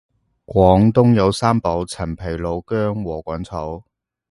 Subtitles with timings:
[0.47, 3.83] 廣東有三寶陳皮老薑禾桿草